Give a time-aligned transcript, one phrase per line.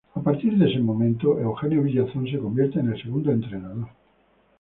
[0.15, 3.85] A partir de este momento, Eugenio Villazón se convierte en el segundo entrenador.